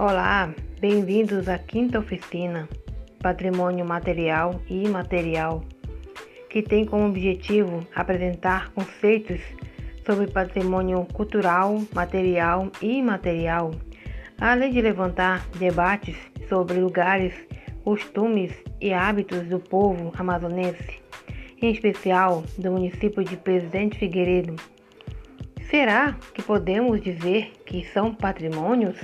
Olá, 0.00 0.54
bem-vindos 0.80 1.48
à 1.48 1.58
quinta 1.58 1.98
oficina 1.98 2.68
Patrimônio 3.20 3.84
Material 3.84 4.60
e 4.70 4.84
Imaterial, 4.84 5.64
que 6.48 6.62
tem 6.62 6.84
como 6.86 7.08
objetivo 7.08 7.84
apresentar 7.96 8.70
conceitos 8.70 9.40
sobre 10.06 10.28
patrimônio 10.28 11.04
cultural, 11.12 11.82
material 11.92 12.70
e 12.80 12.98
imaterial, 12.98 13.72
além 14.40 14.70
de 14.70 14.80
levantar 14.80 15.44
debates 15.58 16.16
sobre 16.48 16.78
lugares, 16.78 17.34
costumes 17.82 18.52
e 18.80 18.92
hábitos 18.92 19.48
do 19.48 19.58
povo 19.58 20.12
amazonense, 20.16 21.02
em 21.60 21.72
especial 21.72 22.44
do 22.56 22.70
município 22.70 23.24
de 23.24 23.36
Presidente 23.36 23.98
Figueiredo. 23.98 24.54
Será 25.68 26.16
que 26.32 26.40
podemos 26.40 27.02
dizer 27.02 27.50
que 27.66 27.84
são 27.86 28.14
patrimônios? 28.14 28.96